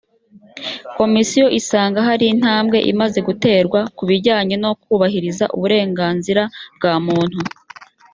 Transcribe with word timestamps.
komisiyo 0.97 1.45
isanga 1.59 1.99
hari 2.07 2.25
intambwe 2.33 2.77
imaze 2.91 3.19
guterwa 3.27 3.79
ku 3.95 4.03
bijyanye 4.09 4.55
no 4.63 4.71
kubahiriza 4.83 5.45
uburenganzira 5.55 6.43
bw‘abantu 6.75 7.39